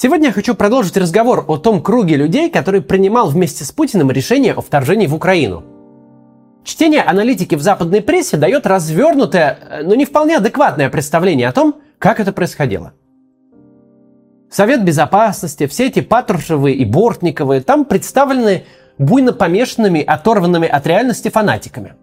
Сегодня 0.00 0.28
я 0.28 0.32
хочу 0.32 0.54
продолжить 0.54 0.96
разговор 0.96 1.44
о 1.48 1.56
том 1.56 1.82
круге 1.82 2.14
людей, 2.14 2.50
который 2.50 2.82
принимал 2.82 3.30
вместе 3.30 3.64
с 3.64 3.72
Путиным 3.72 4.12
решение 4.12 4.52
о 4.52 4.60
вторжении 4.60 5.08
в 5.08 5.14
Украину. 5.16 5.64
Чтение 6.62 7.02
аналитики 7.02 7.56
в 7.56 7.62
западной 7.62 8.00
прессе 8.00 8.36
дает 8.36 8.64
развернутое, 8.64 9.82
но 9.82 9.96
не 9.96 10.04
вполне 10.04 10.36
адекватное 10.36 10.88
представление 10.88 11.48
о 11.48 11.52
том, 11.52 11.80
как 11.98 12.20
это 12.20 12.30
происходило. 12.30 12.92
Совет 14.52 14.84
Безопасности, 14.84 15.66
все 15.66 15.88
эти 15.88 16.00
Патрушевы 16.00 16.74
и 16.74 16.84
Бортниковы 16.84 17.60
там 17.60 17.84
представлены 17.84 18.66
буйно 18.98 19.32
помешанными, 19.32 20.00
оторванными 20.00 20.68
от 20.68 20.86
реальности 20.86 21.28
фанатиками. 21.28 21.94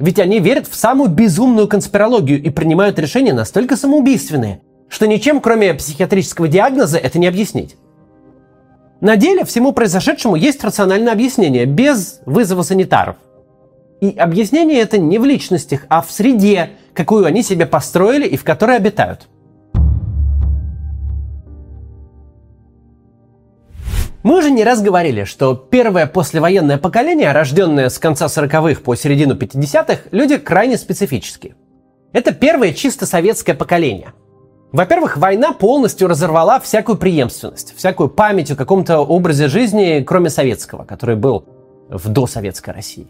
Ведь 0.00 0.18
они 0.18 0.40
верят 0.40 0.66
в 0.66 0.74
самую 0.74 1.08
безумную 1.08 1.68
конспирологию 1.68 2.42
и 2.42 2.50
принимают 2.50 2.98
решения 2.98 3.32
настолько 3.32 3.76
самоубийственные, 3.76 4.60
что 4.88 5.06
ничем, 5.06 5.40
кроме 5.40 5.74
психиатрического 5.74 6.48
диагноза, 6.48 6.98
это 6.98 7.18
не 7.18 7.26
объяснить. 7.26 7.76
На 9.00 9.16
деле 9.16 9.44
всему 9.44 9.72
произошедшему 9.72 10.34
есть 10.34 10.64
рациональное 10.64 11.12
объяснение, 11.12 11.66
без 11.66 12.20
вызова 12.26 12.62
санитаров. 12.62 13.16
И 14.00 14.10
объяснение 14.10 14.80
это 14.80 14.98
не 14.98 15.18
в 15.18 15.24
личностях, 15.24 15.86
а 15.88 16.02
в 16.02 16.10
среде, 16.10 16.70
какую 16.94 17.26
они 17.26 17.42
себе 17.42 17.66
построили 17.66 18.26
и 18.26 18.36
в 18.36 18.44
которой 18.44 18.76
обитают. 18.76 19.28
Мы 24.24 24.38
уже 24.38 24.50
не 24.50 24.64
раз 24.64 24.82
говорили, 24.82 25.24
что 25.24 25.54
первое 25.54 26.06
послевоенное 26.06 26.76
поколение, 26.76 27.30
рожденное 27.30 27.88
с 27.88 27.98
конца 27.98 28.26
40-х 28.26 28.80
по 28.80 28.96
середину 28.96 29.34
50-х, 29.36 30.00
люди 30.10 30.38
крайне 30.38 30.76
специфические. 30.76 31.54
Это 32.12 32.32
первое 32.32 32.72
чисто 32.72 33.06
советское 33.06 33.54
поколение– 33.54 34.12
во-первых, 34.72 35.16
война 35.16 35.52
полностью 35.52 36.08
разорвала 36.08 36.60
всякую 36.60 36.98
преемственность, 36.98 37.74
всякую 37.76 38.10
память 38.10 38.50
о 38.50 38.56
каком-то 38.56 39.00
образе 39.00 39.48
жизни, 39.48 40.04
кроме 40.06 40.28
советского, 40.28 40.84
который 40.84 41.16
был 41.16 41.44
в 41.88 42.08
досоветской 42.08 42.74
России. 42.74 43.06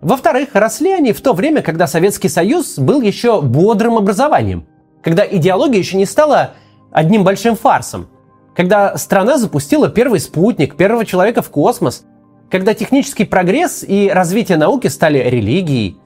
Во-вторых, 0.00 0.50
росли 0.54 0.92
они 0.92 1.12
в 1.12 1.20
то 1.20 1.32
время, 1.32 1.60
когда 1.60 1.86
Советский 1.86 2.28
Союз 2.28 2.78
был 2.78 3.02
еще 3.02 3.42
бодрым 3.42 3.98
образованием, 3.98 4.66
когда 5.02 5.26
идеология 5.26 5.78
еще 5.78 5.96
не 5.96 6.06
стала 6.06 6.52
одним 6.92 7.24
большим 7.24 7.56
фарсом, 7.56 8.08
когда 8.56 8.96
страна 8.96 9.38
запустила 9.38 9.88
первый 9.88 10.20
спутник, 10.20 10.76
первого 10.76 11.04
человека 11.04 11.42
в 11.42 11.50
космос, 11.50 12.04
когда 12.50 12.74
технический 12.74 13.24
прогресс 13.24 13.84
и 13.86 14.10
развитие 14.12 14.56
науки 14.56 14.86
стали 14.86 15.18
религией, 15.18 15.98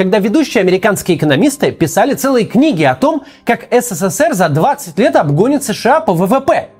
когда 0.00 0.18
ведущие 0.18 0.62
американские 0.62 1.18
экономисты 1.18 1.72
писали 1.72 2.14
целые 2.14 2.46
книги 2.46 2.84
о 2.84 2.94
том, 2.94 3.24
как 3.44 3.68
СССР 3.70 4.32
за 4.32 4.48
20 4.48 4.98
лет 4.98 5.14
обгонит 5.14 5.62
США 5.62 6.00
по 6.00 6.14
ВВП. 6.14 6.70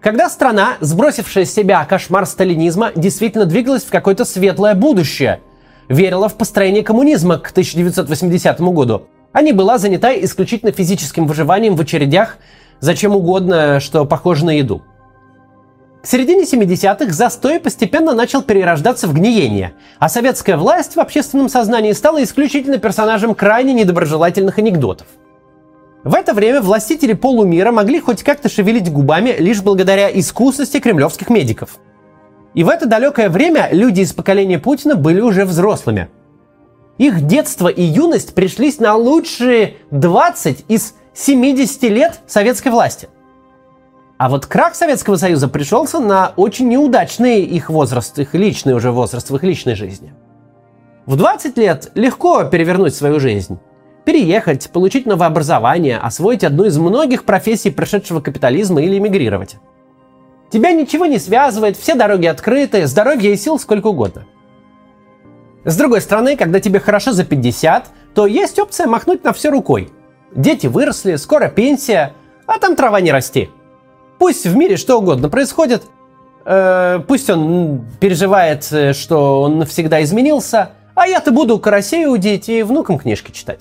Когда 0.00 0.28
страна, 0.28 0.74
сбросившая 0.80 1.44
с 1.44 1.54
себя 1.54 1.84
кошмар 1.84 2.26
сталинизма, 2.26 2.90
действительно 2.96 3.44
двигалась 3.44 3.84
в 3.84 3.90
какое-то 3.90 4.24
светлое 4.24 4.74
будущее, 4.74 5.38
верила 5.88 6.28
в 6.28 6.34
построение 6.34 6.82
коммунизма 6.82 7.38
к 7.38 7.52
1980 7.52 8.60
году, 8.60 9.06
а 9.30 9.40
не 9.40 9.52
была 9.52 9.78
занята 9.78 10.12
исключительно 10.12 10.72
физическим 10.72 11.28
выживанием 11.28 11.76
в 11.76 11.80
очередях 11.80 12.38
за 12.80 12.96
чем 12.96 13.14
угодно, 13.14 13.78
что 13.78 14.04
похоже 14.04 14.46
на 14.46 14.50
еду– 14.50 14.82
к 16.06 16.08
середине 16.08 16.44
70-х 16.44 17.12
застой 17.12 17.58
постепенно 17.58 18.14
начал 18.14 18.40
перерождаться 18.40 19.08
в 19.08 19.12
гниение, 19.12 19.72
а 19.98 20.08
советская 20.08 20.56
власть 20.56 20.94
в 20.94 21.00
общественном 21.00 21.48
сознании 21.48 21.90
стала 21.90 22.22
исключительно 22.22 22.78
персонажем 22.78 23.34
крайне 23.34 23.72
недоброжелательных 23.72 24.56
анекдотов. 24.58 25.08
В 26.04 26.14
это 26.14 26.32
время 26.32 26.60
властители 26.60 27.12
полумира 27.12 27.72
могли 27.72 27.98
хоть 27.98 28.22
как-то 28.22 28.48
шевелить 28.48 28.88
губами 28.88 29.34
лишь 29.36 29.62
благодаря 29.62 30.08
искусности 30.16 30.78
кремлевских 30.78 31.28
медиков. 31.28 31.80
И 32.54 32.62
в 32.62 32.68
это 32.68 32.86
далекое 32.86 33.28
время 33.28 33.70
люди 33.72 34.02
из 34.02 34.12
поколения 34.12 34.60
Путина 34.60 34.94
были 34.94 35.20
уже 35.20 35.44
взрослыми. 35.44 36.08
Их 36.98 37.26
детство 37.26 37.66
и 37.66 37.82
юность 37.82 38.32
пришлись 38.32 38.78
на 38.78 38.94
лучшие 38.94 39.78
20 39.90 40.66
из 40.68 40.94
70 41.14 41.82
лет 41.90 42.20
советской 42.28 42.68
власти. 42.68 43.08
А 44.18 44.30
вот 44.30 44.46
крах 44.46 44.74
Советского 44.74 45.16
Союза 45.16 45.46
пришелся 45.46 46.00
на 46.00 46.32
очень 46.36 46.68
неудачный 46.68 47.42
их 47.42 47.68
возраст, 47.68 48.18
их 48.18 48.34
личный 48.34 48.72
уже 48.72 48.90
возраст 48.90 49.28
в 49.28 49.36
их 49.36 49.42
личной 49.42 49.74
жизни. 49.74 50.14
В 51.04 51.16
20 51.16 51.58
лет 51.58 51.90
легко 51.94 52.44
перевернуть 52.44 52.94
свою 52.94 53.20
жизнь. 53.20 53.58
Переехать, 54.06 54.70
получить 54.70 55.04
новое 55.04 55.26
образование, 55.26 55.98
освоить 55.98 56.44
одну 56.44 56.64
из 56.64 56.78
многих 56.78 57.24
профессий 57.24 57.70
прошедшего 57.70 58.20
капитализма 58.20 58.80
или 58.80 58.96
эмигрировать. 58.96 59.56
Тебя 60.50 60.72
ничего 60.72 61.06
не 61.06 61.18
связывает, 61.18 61.76
все 61.76 61.94
дороги 61.94 62.26
открыты, 62.26 62.86
здоровья 62.86 63.32
и 63.32 63.36
сил 63.36 63.58
сколько 63.58 63.88
угодно. 63.88 64.24
С 65.64 65.76
другой 65.76 66.00
стороны, 66.00 66.36
когда 66.36 66.60
тебе 66.60 66.80
хорошо 66.80 67.12
за 67.12 67.24
50, 67.24 67.90
то 68.14 68.26
есть 68.26 68.58
опция 68.58 68.86
махнуть 68.86 69.24
на 69.24 69.32
все 69.32 69.50
рукой. 69.50 69.90
Дети 70.34 70.68
выросли, 70.68 71.16
скоро 71.16 71.48
пенсия, 71.48 72.14
а 72.46 72.58
там 72.58 72.76
трава 72.76 73.00
не 73.02 73.12
расти– 73.12 73.50
Пусть 74.18 74.46
в 74.46 74.56
мире 74.56 74.76
что 74.76 74.98
угодно 74.98 75.28
происходит, 75.28 75.84
э, 76.44 77.00
пусть 77.06 77.28
он 77.28 77.84
переживает, 78.00 78.66
э, 78.72 78.92
что 78.92 79.42
он 79.42 79.58
навсегда 79.58 80.02
изменился, 80.02 80.70
а 80.94 81.06
я-то 81.06 81.32
буду 81.32 81.58
карасей 81.58 82.06
удить 82.06 82.48
и 82.48 82.62
внукам 82.62 82.98
книжки 82.98 83.30
читать. 83.30 83.60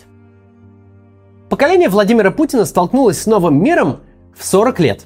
Поколение 1.49 1.89
Владимира 1.89 2.31
Путина 2.31 2.65
столкнулось 2.65 3.21
с 3.21 3.25
новым 3.25 3.61
миром 3.61 3.99
в 4.35 4.45
40 4.45 4.79
лет. 4.79 5.05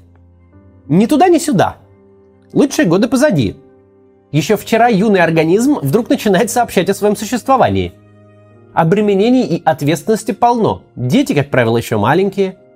Ни 0.88 1.06
туда, 1.06 1.28
ни 1.28 1.38
сюда. 1.38 1.78
Лучшие 2.54 2.88
годы 2.88 3.08
позади. 3.08 3.58
Еще 4.32 4.56
вчера 4.56 4.88
юный 4.88 5.22
организм 5.22 5.80
вдруг 5.82 6.10
начинает 6.10 6.52
сообщать 6.52 6.90
о 6.90 6.94
своем 6.94 7.16
существовании. 7.16 7.94
Обременений 8.74 9.46
и 9.46 9.64
ответственности 9.66 10.32
полно. 10.32 10.84
Дети, 10.96 11.34
как 11.34 11.50
правило, 11.50 11.78
еще 11.78 11.98
маленькие– 11.98 12.58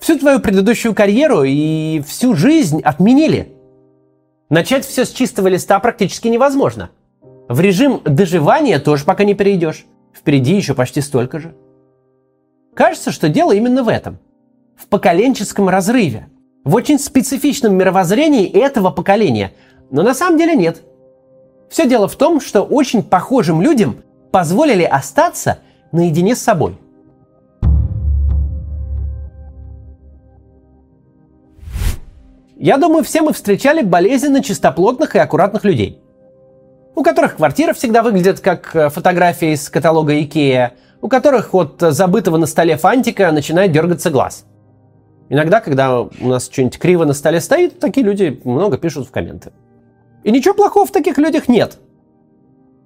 Всю 0.00 0.18
твою 0.18 0.40
предыдущую 0.40 0.94
карьеру 0.94 1.42
и 1.42 2.02
всю 2.06 2.34
жизнь 2.34 2.80
отменили. 2.82 3.52
Начать 4.50 4.84
все 4.84 5.04
с 5.04 5.10
чистого 5.10 5.48
листа 5.48 5.78
практически 5.80 6.28
невозможно. 6.28 6.90
В 7.48 7.60
режим 7.60 8.00
доживания 8.04 8.78
тоже 8.78 9.04
пока 9.04 9.24
не 9.24 9.34
перейдешь. 9.34 9.86
Впереди 10.14 10.54
еще 10.54 10.74
почти 10.74 11.00
столько 11.00 11.38
же. 11.38 11.54
Кажется, 12.74 13.10
что 13.10 13.28
дело 13.28 13.52
именно 13.52 13.82
в 13.82 13.88
этом. 13.88 14.18
В 14.76 14.86
поколенческом 14.86 15.68
разрыве. 15.68 16.28
В 16.64 16.74
очень 16.74 16.98
специфичном 16.98 17.74
мировоззрении 17.74 18.46
этого 18.46 18.90
поколения. 18.90 19.52
Но 19.90 20.02
на 20.02 20.14
самом 20.14 20.38
деле 20.38 20.54
нет. 20.54 20.82
Все 21.70 21.88
дело 21.88 22.06
в 22.06 22.16
том, 22.16 22.40
что 22.40 22.62
очень 22.62 23.02
похожим 23.02 23.62
людям 23.62 24.02
позволили 24.30 24.82
остаться 24.82 25.58
наедине 25.90 26.36
с 26.36 26.40
собой– 26.40 26.76
Я 32.56 32.78
думаю, 32.78 33.04
все 33.04 33.20
мы 33.20 33.34
встречали 33.34 33.82
болезненно 33.82 34.42
чистоплотных 34.42 35.14
и 35.14 35.18
аккуратных 35.18 35.64
людей. 35.64 36.00
У 36.94 37.02
которых 37.02 37.36
квартира 37.36 37.74
всегда 37.74 38.02
выглядит 38.02 38.40
как 38.40 38.74
э, 38.74 38.88
фотография 38.88 39.52
из 39.52 39.68
каталога 39.68 40.18
Икея, 40.22 40.72
у 41.02 41.08
которых 41.08 41.54
от 41.54 41.76
забытого 41.78 42.38
на 42.38 42.46
столе 42.46 42.78
фантика 42.78 43.30
начинает 43.30 43.72
дергаться 43.72 44.10
глаз. 44.10 44.46
Иногда, 45.28 45.60
когда 45.60 46.00
у 46.00 46.08
нас 46.20 46.48
что-нибудь 46.50 46.78
криво 46.78 47.04
на 47.04 47.12
столе 47.12 47.42
стоит, 47.42 47.78
такие 47.78 48.06
люди 48.06 48.40
много 48.44 48.78
пишут 48.78 49.06
в 49.06 49.10
комменты. 49.10 49.52
И 50.24 50.30
ничего 50.30 50.54
плохого 50.54 50.86
в 50.86 50.92
таких 50.92 51.18
людях 51.18 51.48
нет. 51.48 51.78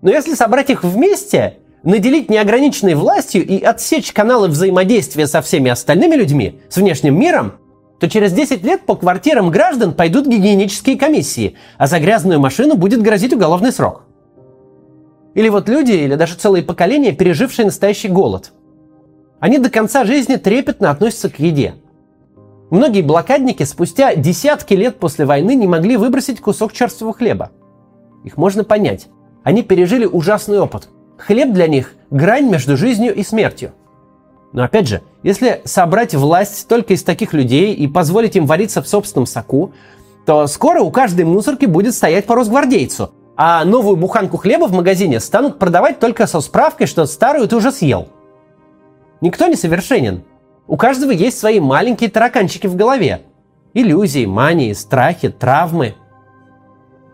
Но 0.03 0.11
если 0.11 0.35
собрать 0.35 0.71
их 0.71 0.83
вместе, 0.83 1.59
наделить 1.85 2.29
неограниченной 2.29 2.95
властью 2.95 3.47
и 3.47 3.63
отсечь 3.63 4.13
каналы 4.13 4.49
взаимодействия 4.49 5.29
со 5.29 5.41
всеми 5.43 5.71
остальными 5.71 6.17
людьми, 6.17 6.61
с 6.69 6.77
внешним 6.77 7.19
миром, 7.19 7.60
то 8.01 8.09
через 8.09 8.33
10 8.33 8.65
лет 8.65 8.87
по 8.87 8.97
квартирам 8.97 9.51
граждан 9.51 9.93
пойдут 9.93 10.27
гигиенические 10.27 10.97
комиссии, 10.97 11.57
а 11.77 11.87
за 11.87 12.01
грязную 12.01 12.41
машину 12.41 12.75
будет 12.75 13.03
грозить 13.03 13.35
уголовный 13.35 13.73
срок. 13.73 14.05
Или 15.35 15.51
вот 15.51 15.69
люди, 15.69 15.93
или 15.93 16.15
даже 16.15 16.35
целые 16.35 16.65
поколения, 16.65 17.13
пережившие 17.13 17.67
настоящий 17.67 18.09
голод. 18.09 18.53
Они 19.39 19.59
до 19.59 19.69
конца 19.69 20.05
жизни 20.05 20.37
трепетно 20.37 20.91
относятся 20.91 21.29
к 21.29 21.39
еде. 21.39 21.75
Многие 22.71 23.03
блокадники 23.03 23.65
спустя 23.65 24.15
десятки 24.15 24.73
лет 24.75 24.99
после 24.99 25.27
войны 25.27 25.55
не 25.55 25.67
могли 25.67 25.99
выбросить 25.99 26.41
кусок 26.41 26.73
черствого 26.73 27.13
хлеба. 27.13 27.51
Их 28.25 28.39
можно 28.39 28.65
понять. 28.65 29.09
Они 29.45 29.63
пережили 29.63 30.07
ужасный 30.07 30.59
опыт. 30.59 30.89
Хлеб 31.19 31.53
для 31.53 31.69
них– 31.69 31.95
грань 32.11 32.49
между 32.49 32.79
жизнью 32.79 33.15
и 33.15 33.23
смертью. 33.23 33.73
Но 34.53 34.65
опять 34.65 34.89
же, 34.89 35.03
если 35.23 35.61
собрать 35.65 36.15
власть 36.15 36.67
только 36.67 36.95
из 36.95 37.05
таких 37.05 37.33
людей 37.33 37.75
и 37.75 37.87
позволить 37.87 38.37
им 38.37 38.47
вариться 38.47 38.83
в 38.83 38.89
собственном 38.89 39.27
соку, 39.27 39.73
то 40.27 40.47
скоро 40.47 40.81
у 40.81 40.91
каждой 40.91 41.25
мусорки 41.25 41.67
будет 41.67 41.95
стоять 41.95 42.27
по 42.27 42.35
росгвардейцу, 42.35 43.13
а 43.37 43.65
новую 43.65 43.97
буханку 43.97 44.37
хлеба 44.37 44.67
в 44.67 44.73
магазине 44.73 45.21
станут 45.21 45.59
продавать 45.59 45.99
только 45.99 46.27
со 46.27 46.41
справкой, 46.41 46.87
что 46.87 47.07
старую 47.07 47.49
ты 47.49 47.57
уже 47.57 47.73
съел. 47.73 48.09
Никто 49.21 49.47
не 49.47 49.57
совершенен. 49.57 50.25
У 50.67 50.77
каждого 50.77 51.11
есть 51.11 51.39
свои 51.39 51.61
маленькие 51.61 52.11
тараканчики 52.11 52.67
в 52.67 52.77
голове. 52.77 53.23
Иллюзии, 53.73 54.27
мании, 54.27 54.73
страхи, 54.73 55.29
травмы. 55.29 55.95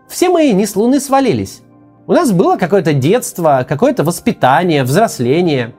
Все 0.09 0.29
мы 0.31 0.51
не 0.53 0.67
с 0.67 0.77
луны 0.77 1.01
свалились. 1.01 1.63
У 2.07 2.13
нас 2.13 2.33
было 2.33 2.57
какое-то 2.57 2.93
детство, 2.93 3.67
какое-то 3.69 4.05
воспитание, 4.05 4.85
взросление. 4.85 5.75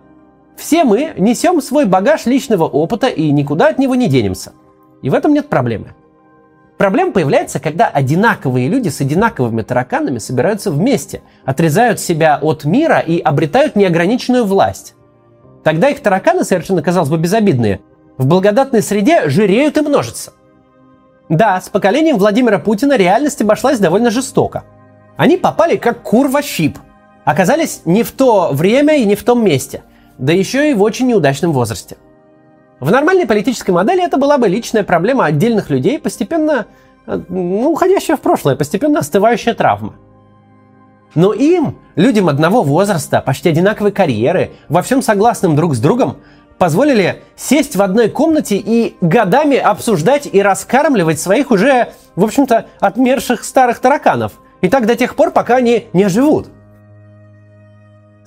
Все 0.58 0.84
мы 0.84 1.14
несем 1.18 1.62
свой 1.62 1.86
багаж 1.86 2.26
личного 2.26 2.66
опыта 2.66 3.08
и 3.08 3.32
никуда 3.32 3.70
от 3.70 3.78
него 3.78 3.96
не 3.96 4.08
денемся. 4.08 4.54
И 5.02 5.10
в 5.10 5.14
этом 5.14 5.34
нет 5.34 5.48
проблемы. 5.48 5.94
Проблема 6.78 7.12
появляется, 7.12 7.60
когда 7.60 7.88
одинаковые 7.88 8.68
люди 8.68 8.90
с 8.90 9.00
одинаковыми 9.00 9.62
тараканами 9.62 10.18
собираются 10.18 10.72
вместе, 10.72 11.22
отрезают 11.46 12.00
себя 12.00 12.38
от 12.42 12.66
мира 12.66 13.00
и 13.00 13.20
обретают 13.20 13.76
неограниченную 13.76 14.46
власть. 14.46 14.96
Тогда 15.64 15.90
их 15.90 16.02
тараканы, 16.02 16.44
совершенно, 16.44 16.82
казалось 16.82 17.10
бы, 17.10 17.18
безобидные, 17.18 17.82
в 18.18 18.26
благодатной 18.26 18.82
среде 18.82 19.30
жиреют 19.30 19.78
и 19.78 19.82
множатся. 19.82 20.34
Да, 21.30 21.60
с 21.60 21.70
поколением 21.70 22.18
Владимира 22.18 22.58
Путина 22.58 22.96
реальность 22.96 23.42
обошлась 23.42 23.80
довольно 23.80 24.12
жестоко. 24.12 24.64
Они 25.18 25.38
попали 25.38 25.76
как 25.76 26.02
кур 26.02 26.28
во 26.28 26.42
щип. 26.42 26.78
Оказались 27.26 27.82
не 27.86 28.04
в 28.04 28.12
то 28.12 28.52
время 28.54 28.98
и 28.98 29.06
не 29.06 29.16
в 29.16 29.24
том 29.24 29.44
месте. 29.44 29.84
Да 30.18 30.34
еще 30.34 30.72
и 30.72 30.74
в 30.74 30.82
очень 30.82 31.08
неудачном 31.08 31.52
возрасте. 31.52 31.98
В 32.80 32.92
нормальной 32.92 33.26
политической 33.26 33.72
модели 33.72 34.04
это 34.04 34.18
была 34.18 34.38
бы 34.38 34.48
личная 34.48 34.84
проблема 34.84 35.26
отдельных 35.26 35.70
людей, 35.70 36.00
постепенно, 36.00 36.68
э, 37.06 37.20
ну, 37.28 37.72
уходящая 37.72 38.18
в 38.18 38.22
прошлое, 38.22 38.56
постепенно 38.56 39.00
остывающая 39.00 39.54
травма. 39.54 39.96
Но 41.16 41.34
им, 41.34 41.80
людям 41.96 42.30
одного 42.30 42.62
возраста, 42.62 43.22
почти 43.22 43.50
одинаковой 43.50 43.92
карьеры, 43.92 44.52
во 44.70 44.82
всем 44.82 45.02
согласным 45.02 45.56
друг 45.56 45.76
с 45.76 45.80
другом, 45.80 46.18
позволили 46.58 47.24
сесть 47.36 47.76
в 47.76 47.82
одной 47.82 48.10
комнате 48.10 48.58
и 48.58 48.96
годами 49.02 49.58
обсуждать 49.58 50.28
и 50.32 50.42
раскармливать 50.42 51.20
своих 51.20 51.52
уже, 51.52 51.90
в 52.16 52.24
общем-то, 52.24 52.68
отмерших 52.80 53.44
старых 53.44 53.80
тараканов. 53.80 54.34
И 54.62 54.70
так 54.70 54.86
до 54.86 54.96
тех 54.96 55.16
пор, 55.16 55.32
пока 55.32 55.58
они 55.58 55.88
не 55.94 56.04
оживут. 56.04 56.50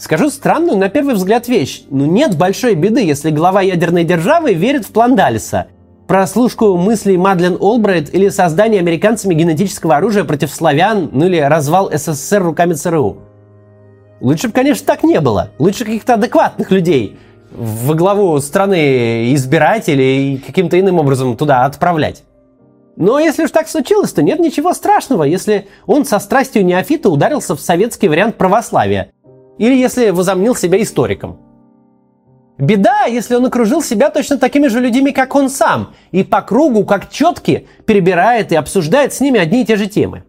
Скажу 0.01 0.31
странную 0.31 0.79
на 0.79 0.89
первый 0.89 1.15
взгляд 1.15 1.47
вещь, 1.47 1.83
но 1.91 2.07
нет 2.07 2.35
большой 2.35 2.75
беды, 2.75 3.05
если 3.05 3.29
глава 3.29 3.61
ядерной 3.61 4.03
державы 4.03 4.55
верит 4.55 4.87
в 4.87 4.93
план 4.93 5.15
Далиса. 5.15 5.67
Прослушку 6.09 6.79
мыслей 6.79 7.19
Мадлен 7.19 7.59
Олбрайт 7.61 8.13
или 8.15 8.31
создание 8.31 8.81
американцами 8.81 9.35
генетического 9.35 9.97
оружия 9.97 10.25
против 10.25 10.55
славян, 10.55 11.11
ну 11.13 11.27
или 11.27 11.37
развал 11.37 11.91
СССР 11.93 12.43
руками 12.43 12.73
ЦРУ. 12.73 13.19
Лучше 14.23 14.47
бы, 14.49 14.55
конечно, 14.55 14.87
так 14.87 15.03
не 15.03 15.21
было. 15.21 15.51
Лучше 15.59 15.85
каких-то 15.85 16.15
адекватных 16.15 16.71
людей 16.71 17.19
во 17.53 17.93
главу 17.93 18.41
страны 18.41 19.35
избирать 19.35 19.91
или 19.91 20.39
каким-то 20.39 20.81
иным 20.81 20.99
образом 20.99 21.37
туда 21.37 21.67
отправлять. 21.67 22.23
Но 22.97 23.19
если 23.19 23.45
уж 23.45 23.51
так 23.51 23.69
случилось, 23.69 24.13
то 24.15 24.23
нет 24.23 24.41
ничего 24.41 24.73
страшного, 24.73 25.25
если 25.25 25.69
он 25.87 26.07
со 26.07 26.19
страстью 26.21 26.65
неофита 26.65 27.11
ударился 27.11 27.55
в 27.55 27.61
советский 27.61 28.09
вариант 28.09 28.37
православия– 28.37 29.13
или 29.61 29.77
если 29.77 30.09
возомнил 30.09 30.57
себя 30.57 30.83
историком. 30.83 31.39
Беда, 32.57 33.05
если 33.05 33.35
он 33.35 33.45
окружил 33.45 33.83
себя 33.83 34.09
точно 34.09 34.39
такими 34.39 34.69
же 34.69 34.81
людьми, 34.81 35.13
как 35.13 35.35
он 35.35 35.51
сам, 35.51 35.95
и 36.13 36.25
по 36.25 36.41
кругу, 36.41 36.85
как 36.85 37.11
четки, 37.11 37.69
перебирает 37.85 38.53
и 38.53 38.57
обсуждает 38.57 39.13
с 39.13 39.21
ними 39.21 39.39
одни 39.39 39.61
и 39.63 39.67
те 39.67 39.77
же 39.77 39.87
темы. 39.87 40.25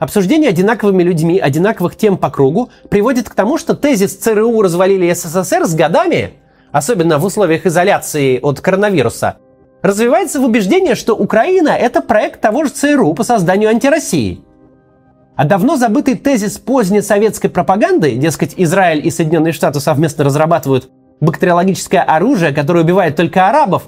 Обсуждение 0.00 0.50
одинаковыми 0.50 1.04
людьми 1.04 1.38
одинаковых 1.38 1.96
тем 1.96 2.18
по 2.18 2.28
кругу 2.30 2.70
приводит 2.90 3.28
к 3.28 3.34
тому, 3.34 3.56
что 3.56 3.74
тезис 3.74 4.16
ЦРУ 4.16 4.62
развалили 4.62 5.12
СССР 5.12 5.66
с 5.66 5.74
годами, 5.76 6.32
особенно 6.72 7.18
в 7.18 7.24
условиях 7.24 7.66
изоляции 7.66 8.40
от 8.42 8.60
коронавируса, 8.60 9.36
развивается 9.80 10.40
в 10.40 10.44
убеждение, 10.44 10.96
что 10.96 11.14
Украина– 11.14 11.68
это 11.80 12.00
проект 12.00 12.40
того 12.40 12.64
же 12.64 12.70
ЦРУ 12.70 13.14
по 13.14 13.22
созданию 13.22 13.70
антироссии– 13.70 14.40
а 15.38 15.44
давно 15.44 15.76
забытый 15.76 16.16
тезис 16.16 16.58
поздней 16.58 17.00
советской 17.00 17.46
пропаганды, 17.46 18.16
дескать, 18.16 18.54
Израиль 18.56 19.06
и 19.06 19.10
Соединенные 19.12 19.52
Штаты 19.52 19.78
совместно 19.78 20.24
разрабатывают 20.24 20.90
бактериологическое 21.20 22.02
оружие, 22.02 22.52
которое 22.52 22.82
убивает 22.82 23.14
только 23.14 23.48
арабов, 23.48 23.84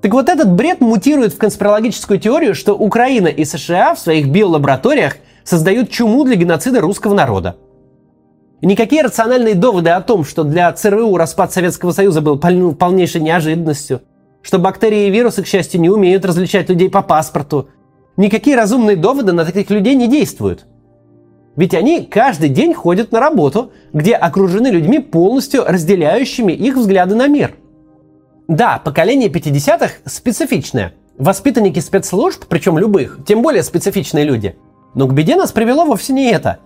так 0.00 0.14
вот 0.14 0.30
этот 0.30 0.50
бред 0.50 0.80
мутирует 0.80 1.34
в 1.34 1.36
конспирологическую 1.36 2.18
теорию, 2.18 2.54
что 2.54 2.72
Украина 2.72 3.26
и 3.26 3.44
США 3.44 3.94
в 3.94 3.98
своих 3.98 4.30
биолабораториях 4.30 5.18
создают 5.44 5.90
чуму 5.90 6.24
для 6.24 6.36
геноцида 6.36 6.80
русского 6.80 7.12
народа. 7.12 7.56
И 8.62 8.66
никакие 8.66 9.02
рациональные 9.02 9.56
доводы 9.56 9.90
о 9.90 10.00
том, 10.00 10.24
что 10.24 10.42
для 10.42 10.72
ЦРУ 10.72 11.18
распад 11.18 11.52
Советского 11.52 11.92
Союза 11.92 12.22
был 12.22 12.38
полнейшей 12.38 13.20
неожиданностью, 13.20 14.00
что 14.40 14.58
бактерии 14.58 15.08
и 15.08 15.10
вирусы, 15.10 15.42
к 15.42 15.46
счастью, 15.46 15.82
не 15.82 15.90
умеют 15.90 16.24
различать 16.24 16.70
людей 16.70 16.88
по 16.88 17.02
паспорту, 17.02 17.68
никакие 18.16 18.56
разумные 18.56 18.96
доводы 18.96 19.32
на 19.32 19.44
таких 19.44 19.68
людей 19.68 19.94
не 19.94 20.08
действуют– 20.08 20.64
ведь 21.58 21.74
они 21.74 22.02
каждый 22.02 22.50
день 22.50 22.72
ходят 22.72 23.10
на 23.10 23.18
работу, 23.18 23.72
где 23.92 24.14
окружены 24.14 24.68
людьми, 24.68 25.00
полностью 25.00 25.64
разделяющими 25.64 26.52
их 26.52 26.76
взгляды 26.76 27.16
на 27.16 27.26
мир. 27.26 27.56
Да, 28.46 28.80
поколение 28.82 29.28
50-х 29.28 29.94
специфичное. 30.04 30.94
Воспитанники 31.18 31.80
спецслужб, 31.80 32.44
причем 32.48 32.78
любых, 32.78 33.18
тем 33.26 33.42
более 33.42 33.64
специфичные 33.64 34.24
люди. 34.24 34.56
Но 34.94 35.08
к 35.08 35.14
беде 35.14 35.34
нас 35.34 35.50
привело 35.50 35.84
вовсе 35.84 36.12
не 36.12 36.30
это. 36.30 36.60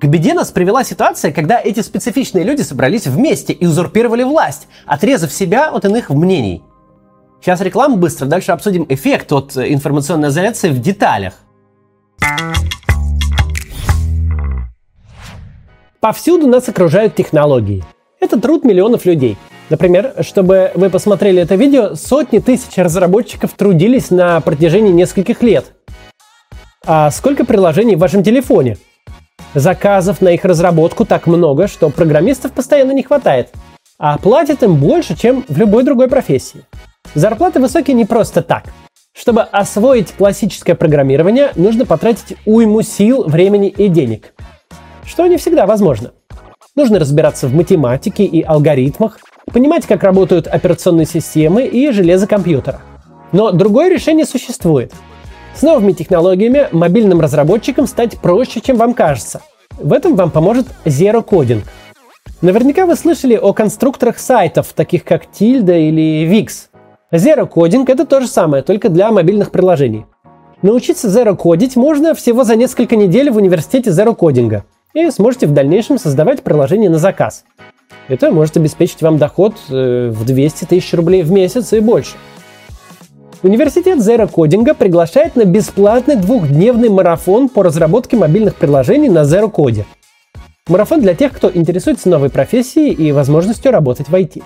К 0.00 0.04
беде 0.04 0.32
нас 0.32 0.52
привела 0.52 0.84
ситуация, 0.84 1.32
когда 1.32 1.60
эти 1.60 1.80
специфичные 1.80 2.44
люди 2.44 2.62
собрались 2.62 3.08
вместе 3.08 3.52
и 3.52 3.66
узурпировали 3.66 4.22
власть, 4.22 4.68
отрезав 4.86 5.32
себя 5.32 5.70
от 5.70 5.86
иных 5.86 6.10
мнений. 6.10 6.62
Сейчас 7.40 7.60
реклама 7.62 7.96
быстро, 7.96 8.26
дальше 8.26 8.52
обсудим 8.52 8.86
эффект 8.88 9.32
от 9.32 9.56
информационной 9.56 10.28
изоляции 10.28 10.70
в 10.70 10.80
деталях. 10.80 11.34
Повсюду 16.06 16.46
нас 16.46 16.68
окружают 16.68 17.16
технологии. 17.16 17.82
Это 18.20 18.40
труд 18.40 18.62
миллионов 18.62 19.06
людей. 19.06 19.36
Например, 19.70 20.14
чтобы 20.20 20.70
вы 20.76 20.88
посмотрели 20.88 21.42
это 21.42 21.56
видео, 21.56 21.96
сотни 21.96 22.38
тысяч 22.38 22.76
разработчиков 22.76 23.50
трудились 23.54 24.10
на 24.12 24.40
протяжении 24.40 24.92
нескольких 24.92 25.42
лет. 25.42 25.72
А 26.86 27.10
сколько 27.10 27.44
приложений 27.44 27.96
в 27.96 27.98
вашем 27.98 28.22
телефоне? 28.22 28.78
Заказов 29.52 30.20
на 30.20 30.28
их 30.28 30.44
разработку 30.44 31.04
так 31.04 31.26
много, 31.26 31.66
что 31.66 31.90
программистов 31.90 32.52
постоянно 32.52 32.92
не 32.92 33.02
хватает. 33.02 33.48
А 33.98 34.16
платят 34.16 34.62
им 34.62 34.76
больше, 34.76 35.18
чем 35.18 35.44
в 35.48 35.58
любой 35.58 35.82
другой 35.82 36.06
профессии. 36.06 36.62
Зарплаты 37.16 37.58
высокие 37.58 37.96
не 37.96 38.04
просто 38.04 38.42
так. 38.42 38.66
Чтобы 39.12 39.42
освоить 39.42 40.12
классическое 40.12 40.76
программирование, 40.76 41.50
нужно 41.56 41.84
потратить 41.84 42.36
уйму 42.44 42.82
сил, 42.82 43.24
времени 43.24 43.70
и 43.70 43.88
денег 43.88 44.34
что 45.06 45.26
не 45.26 45.36
всегда 45.36 45.66
возможно. 45.66 46.12
Нужно 46.74 46.98
разбираться 46.98 47.48
в 47.48 47.54
математике 47.54 48.24
и 48.24 48.42
алгоритмах, 48.42 49.18
понимать, 49.52 49.86
как 49.86 50.02
работают 50.02 50.46
операционные 50.46 51.06
системы 51.06 51.64
и 51.64 51.90
железо 51.90 52.26
компьютера. 52.26 52.82
Но 53.32 53.50
другое 53.50 53.88
решение 53.88 54.26
существует. 54.26 54.92
С 55.54 55.62
новыми 55.62 55.92
технологиями 55.92 56.68
мобильным 56.72 57.20
разработчикам 57.20 57.86
стать 57.86 58.18
проще, 58.18 58.60
чем 58.60 58.76
вам 58.76 58.92
кажется. 58.92 59.40
В 59.78 59.92
этом 59.92 60.16
вам 60.16 60.30
поможет 60.30 60.66
Zero 60.84 61.24
Coding. 61.24 61.62
Наверняка 62.42 62.84
вы 62.84 62.96
слышали 62.96 63.36
о 63.36 63.54
конструкторах 63.54 64.18
сайтов, 64.18 64.72
таких 64.74 65.04
как 65.04 65.24
Tilda 65.24 65.78
или 65.78 66.28
Wix. 66.30 66.68
Zero 67.12 67.48
Coding— 67.50 67.84
это 67.88 68.04
то 68.04 68.20
же 68.20 68.26
самое, 68.26 68.62
только 68.62 68.90
для 68.90 69.10
мобильных 69.10 69.50
приложений. 69.50 70.04
Научиться 70.60 71.08
Zero 71.08 71.36
кодить 71.36 71.76
можно 71.76 72.14
всего 72.14 72.44
за 72.44 72.56
несколько 72.56 72.96
недель 72.96 73.30
в 73.30 73.36
университете 73.36 73.90
Zero 73.90 74.16
Coding 74.16 74.62
и 74.96 75.10
сможете 75.10 75.46
в 75.46 75.52
дальнейшем 75.52 75.98
создавать 75.98 76.42
приложение 76.42 76.88
на 76.88 76.98
заказ. 76.98 77.44
Это 78.08 78.30
может 78.30 78.56
обеспечить 78.56 79.02
вам 79.02 79.18
доход 79.18 79.54
э, 79.68 80.10
в 80.10 80.24
200 80.24 80.64
тысяч 80.64 80.94
рублей 80.94 81.22
в 81.22 81.30
месяц 81.30 81.72
и 81.74 81.80
больше. 81.80 82.16
Университет 83.42 83.98
Zero 83.98 84.30
Coding 84.30 84.74
приглашает 84.74 85.36
на 85.36 85.44
бесплатный 85.44 86.16
двухдневный 86.16 86.88
марафон 86.88 87.48
по 87.48 87.62
разработке 87.62 88.16
мобильных 88.16 88.56
приложений 88.56 89.10
на 89.10 89.22
Zero 89.22 89.52
Code. 89.52 89.84
Марафон 90.66 91.02
для 91.02 91.14
тех, 91.14 91.32
кто 91.32 91.50
интересуется 91.52 92.08
новой 92.08 92.30
профессией 92.30 92.92
и 92.92 93.12
возможностью 93.12 93.72
работать 93.72 94.08
в 94.08 94.14
IT. 94.14 94.42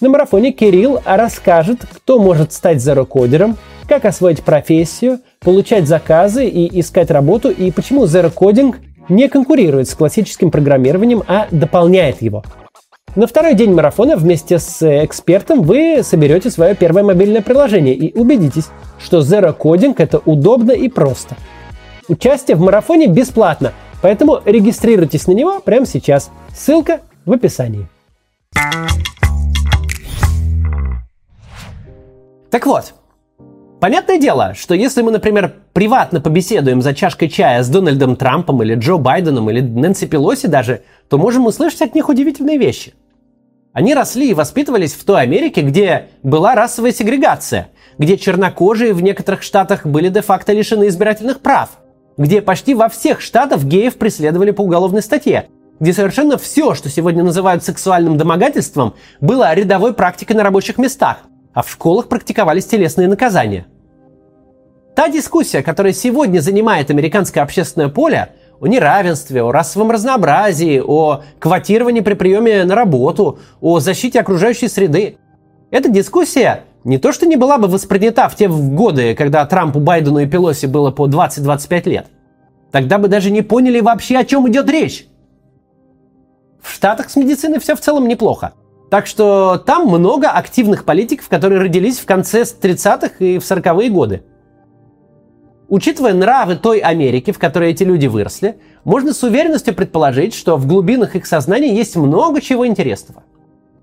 На 0.00 0.08
марафоне 0.08 0.52
Кирилл 0.52 1.00
расскажет, 1.04 1.84
кто 1.92 2.20
может 2.20 2.52
стать 2.52 2.80
зерокодером, 2.80 3.56
как 3.88 4.04
освоить 4.04 4.42
профессию, 4.42 5.20
получать 5.40 5.88
заказы 5.88 6.46
и 6.46 6.80
искать 6.80 7.10
работу, 7.10 7.50
и 7.50 7.70
почему 7.70 8.04
Zero 8.04 8.32
Coding 8.32 8.76
не 9.14 9.28
конкурирует 9.28 9.88
с 9.88 9.94
классическим 9.94 10.50
программированием, 10.50 11.22
а 11.26 11.46
дополняет 11.50 12.22
его. 12.22 12.42
На 13.14 13.26
второй 13.26 13.54
день 13.54 13.74
марафона 13.74 14.16
вместе 14.16 14.58
с 14.58 14.82
экспертом 15.04 15.62
вы 15.62 16.00
соберете 16.02 16.50
свое 16.50 16.74
первое 16.74 17.02
мобильное 17.02 17.42
приложение 17.42 17.94
и 17.94 18.18
убедитесь, 18.18 18.68
что 18.98 19.18
Zero 19.18 19.54
Coding 19.56 19.94
это 19.98 20.18
удобно 20.24 20.72
и 20.72 20.88
просто. 20.88 21.36
Участие 22.08 22.56
в 22.56 22.60
марафоне 22.60 23.08
бесплатно, 23.08 23.74
поэтому 24.00 24.40
регистрируйтесь 24.44 25.26
на 25.26 25.32
него 25.32 25.60
прямо 25.60 25.84
сейчас. 25.84 26.30
Ссылка 26.54 27.00
в 27.26 27.32
описании. 27.32 27.86
Так 32.50 32.66
вот, 32.66 32.94
понятное 33.82 34.16
дело, 34.16 34.54
что 34.54 34.76
если 34.76 35.02
мы, 35.02 35.10
например, 35.10 35.54
приватно 35.72 36.20
побеседуем 36.20 36.82
за 36.82 36.94
чашкой 36.94 37.28
чая 37.28 37.64
с 37.64 37.68
Дональдом 37.68 38.14
Трампом 38.14 38.62
или 38.62 38.76
Джо 38.76 38.96
Байденом 38.96 39.50
или 39.50 39.60
Нэнси 39.60 40.06
Пелоси 40.06 40.46
даже, 40.46 40.82
то 41.08 41.18
можем 41.18 41.46
услышать 41.46 41.82
от 41.82 41.96
них 41.96 42.08
удивительные 42.08 42.58
вещи. 42.58 42.94
Они 43.72 43.92
росли 43.92 44.30
и 44.30 44.34
воспитывались 44.34 44.92
в 44.94 45.04
той 45.04 45.22
Америке, 45.22 45.62
где 45.62 46.10
была 46.22 46.54
расовая 46.54 46.92
сегрегация, 46.92 47.70
где 47.98 48.16
чернокожие 48.16 48.92
в 48.92 49.02
некоторых 49.02 49.42
штатах 49.42 49.84
были 49.84 50.10
де-факто 50.10 50.52
лишены 50.52 50.86
избирательных 50.86 51.40
прав, 51.40 51.70
где 52.16 52.40
почти 52.40 52.74
во 52.76 52.88
всех 52.88 53.20
штатах 53.20 53.64
геев 53.64 53.96
преследовали 53.96 54.52
по 54.52 54.60
уголовной 54.60 55.02
статье, 55.02 55.48
где 55.80 55.92
совершенно 55.92 56.38
все, 56.38 56.76
что 56.76 56.88
сегодня 56.88 57.24
называют 57.24 57.64
сексуальным 57.64 58.16
домогательством, 58.16 58.94
было 59.20 59.52
рядовой 59.52 59.92
практикой 59.92 60.34
на 60.34 60.44
рабочих 60.44 60.78
местах, 60.78 61.24
а 61.52 61.62
в 61.62 61.68
школах 61.68 62.06
практиковались 62.06 62.66
телесные 62.66 63.08
наказания. 63.08 63.66
Та 64.94 65.08
дискуссия, 65.08 65.62
которая 65.62 65.92
сегодня 65.92 66.40
занимает 66.40 66.90
американское 66.90 67.42
общественное 67.42 67.88
поле, 67.88 68.32
о 68.60 68.66
неравенстве, 68.66 69.42
о 69.42 69.50
расовом 69.50 69.90
разнообразии, 69.90 70.82
о 70.84 71.22
квотировании 71.38 72.00
при 72.00 72.14
приеме 72.14 72.64
на 72.64 72.74
работу, 72.74 73.38
о 73.60 73.80
защите 73.80 74.20
окружающей 74.20 74.68
среды. 74.68 75.16
Эта 75.70 75.88
дискуссия 75.88 76.64
не 76.84 76.98
то 76.98 77.12
что 77.12 77.26
не 77.26 77.36
была 77.36 77.58
бы 77.58 77.68
воспринята 77.68 78.28
в 78.28 78.36
те 78.36 78.48
годы, 78.48 79.14
когда 79.14 79.46
Трампу, 79.46 79.80
Байдену 79.80 80.18
и 80.18 80.26
Пелоси 80.26 80.66
было 80.66 80.90
по 80.90 81.08
20-25 81.08 81.88
лет. 81.88 82.06
Тогда 82.70 82.98
бы 82.98 83.08
даже 83.08 83.30
не 83.30 83.42
поняли 83.42 83.80
вообще, 83.80 84.18
о 84.18 84.24
чем 84.24 84.48
идет 84.48 84.68
речь. 84.68 85.06
В 86.60 86.72
Штатах 86.72 87.10
с 87.10 87.16
медициной 87.16 87.60
все 87.60 87.74
в 87.74 87.80
целом 87.80 88.06
неплохо. 88.06 88.52
Так 88.90 89.06
что 89.06 89.56
там 89.64 89.88
много 89.88 90.28
активных 90.28 90.84
политиков, 90.84 91.28
которые 91.28 91.60
родились 91.60 91.98
в 91.98 92.04
конце 92.04 92.42
30-х 92.42 93.12
и 93.18 93.38
в 93.38 93.42
40-е 93.42 93.90
годы. 93.90 94.22
Учитывая 95.72 96.12
нравы 96.12 96.56
той 96.56 96.80
Америки, 96.80 97.30
в 97.30 97.38
которой 97.38 97.70
эти 97.70 97.82
люди 97.82 98.06
выросли, 98.06 98.56
можно 98.84 99.14
с 99.14 99.22
уверенностью 99.22 99.74
предположить, 99.74 100.34
что 100.34 100.58
в 100.58 100.66
глубинах 100.66 101.16
их 101.16 101.24
сознания 101.24 101.74
есть 101.74 101.96
много 101.96 102.42
чего 102.42 102.66
интересного. 102.66 103.22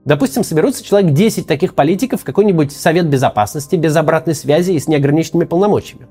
Допустим, 0.06 0.44
соберутся 0.44 0.86
человек 0.86 1.14
10 1.14 1.48
таких 1.48 1.74
политиков 1.74 2.22
в 2.22 2.24
какой-нибудь 2.24 2.72
Совет 2.74 3.08
Безопасности 3.10 3.76
без 3.76 3.96
обратной 3.96 4.36
связи 4.36 4.74
и 4.74 4.80
с 4.80 4.88
неограниченными 4.88 5.46
полномочиями. 5.46 6.06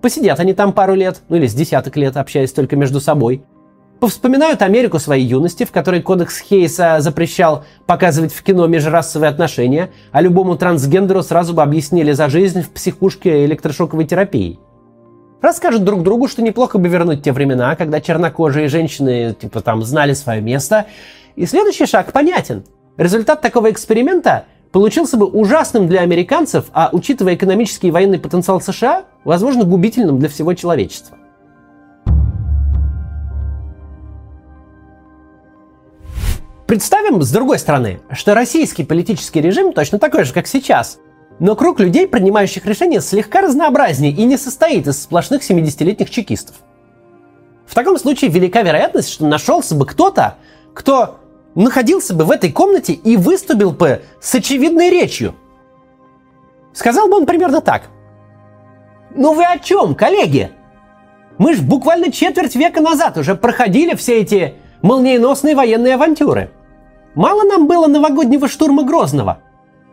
Посидят 0.00 0.40
они 0.40 0.54
там 0.54 0.72
пару 0.72 0.94
лет, 0.94 1.20
ну 1.28 1.36
или 1.36 1.46
с 1.46 1.52
десяток 1.52 1.94
лет, 1.98 2.16
общаясь 2.16 2.52
только 2.52 2.76
между 2.76 2.98
собой. 2.98 3.44
Повспоминают 4.00 4.62
Америку 4.62 4.98
своей 4.98 5.26
юности, 5.26 5.64
в 5.64 5.72
которой 5.72 6.00
кодекс 6.00 6.38
Хейса 6.38 7.00
запрещал 7.00 7.66
показывать 7.86 8.32
в 8.32 8.42
кино 8.42 8.66
межрасовые 8.66 9.28
отношения, 9.28 9.90
а 10.10 10.22
любому 10.22 10.56
трансгендеру 10.56 11.22
сразу 11.22 11.52
бы 11.52 11.60
объяснили 11.60 12.12
за 12.12 12.30
жизнь 12.30 12.62
в 12.62 12.70
психушке 12.70 13.44
электрошоковой 13.44 14.06
терапии. 14.06 14.58
Расскажут 15.42 15.84
друг 15.84 16.02
другу, 16.02 16.28
что 16.28 16.40
неплохо 16.40 16.78
бы 16.78 16.88
вернуть 16.88 17.22
те 17.22 17.32
времена, 17.32 17.76
когда 17.76 18.00
чернокожие 18.00 18.68
женщины, 18.68 19.36
типа, 19.38 19.60
там, 19.60 19.82
знали 19.82 20.14
свое 20.14 20.40
место. 20.40 20.86
И 21.36 21.44
следующий 21.44 21.84
шаг 21.84 22.12
понятен– 22.12 22.64
Результат 22.98 23.40
такого 23.40 23.70
эксперимента 23.70 24.44
получился 24.70 25.16
бы 25.16 25.26
ужасным 25.26 25.88
для 25.88 26.00
американцев, 26.00 26.66
а 26.74 26.90
учитывая 26.92 27.34
экономический 27.34 27.88
и 27.88 27.90
военный 27.90 28.18
потенциал 28.18 28.60
США, 28.60 29.04
возможно, 29.24 29.64
губительным 29.64 30.18
для 30.18 30.28
всего 30.28 30.52
человечества. 30.52 31.16
Представим, 36.66 37.22
с 37.22 37.30
другой 37.30 37.58
стороны, 37.58 38.00
что 38.12 38.34
российский 38.34 38.84
политический 38.84 39.40
режим 39.40 39.72
точно 39.72 39.98
такой 39.98 40.24
же, 40.24 40.32
как 40.32 40.46
сейчас, 40.46 40.98
но 41.42 41.56
круг 41.56 41.80
людей, 41.80 42.06
принимающих 42.06 42.66
решения, 42.66 43.00
слегка 43.00 43.40
разнообразнее 43.40 44.12
и 44.12 44.22
не 44.22 44.36
состоит 44.36 44.86
из 44.86 45.02
сплошных 45.02 45.42
70-летних 45.42 46.08
чекистов. 46.08 46.54
В 47.66 47.74
таком 47.74 47.98
случае 47.98 48.30
велика 48.30 48.62
вероятность, 48.62 49.10
что 49.10 49.26
нашелся 49.26 49.74
бы 49.74 49.84
кто-то, 49.84 50.36
кто 50.72 51.16
находился 51.56 52.14
бы 52.14 52.24
в 52.24 52.30
этой 52.30 52.52
комнате 52.52 52.92
и 52.92 53.16
выступил 53.16 53.72
бы 53.72 54.02
с 54.20 54.32
очевидной 54.36 54.88
речью. 54.88 55.34
Сказал 56.74 57.08
бы 57.08 57.16
он 57.16 57.26
примерно 57.26 57.60
так. 57.60 57.88
Ну 59.10 59.34
вы 59.34 59.44
о 59.44 59.58
чем, 59.58 59.96
коллеги? 59.96 60.52
Мы 61.38 61.54
ж 61.54 61.60
буквально 61.60 62.12
четверть 62.12 62.54
века 62.54 62.80
назад 62.80 63.18
уже 63.18 63.34
проходили 63.34 63.96
все 63.96 64.20
эти 64.20 64.54
молниеносные 64.80 65.56
военные 65.56 65.94
авантюры. 65.94 66.52
Мало 67.16 67.42
нам 67.42 67.66
было 67.66 67.88
новогоднего 67.88 68.46
штурма 68.46 68.84
Грозного. 68.84 69.40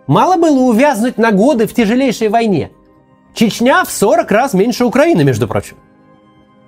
Мало 0.09 0.37
было 0.37 0.61
увязнуть 0.61 1.19
на 1.19 1.31
годы 1.31 1.67
в 1.67 1.73
тяжелейшей 1.75 2.29
войне. 2.29 2.71
Чечня 3.35 3.83
в 3.83 3.91
40 3.91 4.31
раз 4.31 4.55
меньше 4.55 4.83
Украины, 4.83 5.23
между 5.23 5.47
прочим. 5.47 5.77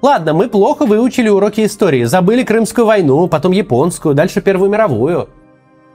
Ладно, 0.03 0.36
мы 0.36 0.48
плохо 0.48 0.86
выучили 0.86 1.27
уроки 1.27 1.65
истории. 1.65 2.03
Забыли 2.03 2.43
Крымскую 2.43 2.86
войну, 2.86 3.27
потом 3.27 3.51
японскую, 3.51 4.13
дальше 4.13 4.41
Первую 4.41 4.69
мировую. 4.69 5.27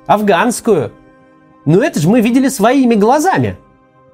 Афганскую. 0.08 0.90
Но 1.64 1.84
это 1.84 2.00
же 2.00 2.08
мы 2.08 2.20
видели 2.20 2.48
своими 2.48 2.96
глазами. 2.96 3.56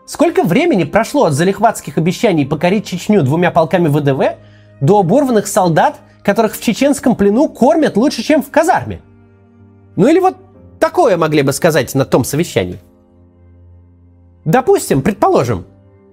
Сколько 0.05 0.43
времени 0.43 0.85
прошло 0.85 1.25
от 1.25 1.33
залихватских 1.33 1.97
обещаний 1.97 2.45
покорить 2.45 2.85
Чечню 2.85 3.23
двумя 3.23 3.51
полками 3.51 3.89
ВДВ 3.89 4.37
до 4.83 4.99
оборванных 5.01 5.47
солдат, 5.47 6.01
которых 6.23 6.55
в 6.55 6.63
чеченском 6.63 7.17
плену 7.17 7.49
кормят 7.49 7.97
лучше, 7.97 8.23
чем 8.23 8.43
в 8.43 8.51
казарме? 8.51 9.01
Ну 9.97 10.07
или 10.07 10.19
вот 10.19 10.37
такое 10.79 11.17
могли 11.17 11.41
бы 11.41 11.55
сказать 11.55 11.95
на 11.95 12.05
том 12.05 12.25
совещании. 12.25 12.79
Допустим, 14.45 15.03
предположим, 15.03 15.67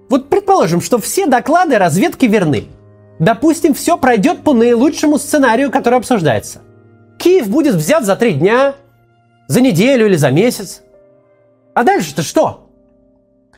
вот 0.08 0.28
предположим, 0.28 0.80
что 0.80 0.98
все 0.98 1.26
доклады 1.26 1.78
разведки 1.78 2.26
верны– 2.26 2.64
Допустим, 3.20 3.74
все 3.74 3.98
пройдет 3.98 4.40
по 4.40 4.54
наилучшему 4.54 5.18
сценарию, 5.18 5.70
который 5.70 5.98
обсуждается. 5.98 6.62
Киев 7.18 7.50
будет 7.50 7.74
взят 7.74 8.04
за 8.04 8.16
три 8.16 8.32
дня, 8.32 8.74
за 9.46 9.60
неделю 9.60 10.06
или 10.06 10.16
за 10.16 10.30
месяц. 10.30 10.82
А 11.74 11.84
дальше-то 11.84 12.22
что? 12.22 12.70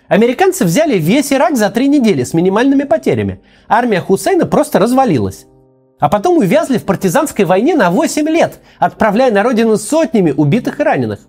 Американцы 0.09 0.65
взяли 0.65 0.99
весь 0.99 1.33
Ирак 1.33 1.57
за 1.57 1.71
три 1.71 1.87
недели 1.87 2.25
с 2.25 2.35
минимальными 2.35 2.83
потерями. 2.83 3.41
Армия 3.69 4.01
Хусейна 4.01 4.47
просто 4.47 4.81
развалилась. 4.81 5.47
А 6.01 6.09
потом 6.09 6.39
увязли 6.39 6.79
в 6.79 6.85
партизанской 6.85 7.45
войне 7.45 7.77
на 7.77 7.93
8 7.93 8.29
лет, 8.29 8.59
отправляя 8.81 9.31
на 9.31 9.45
родину 9.45 9.77
сотнями 9.77 10.33
убитых 10.37 10.81
и 10.81 10.83
раненых. 10.83 11.21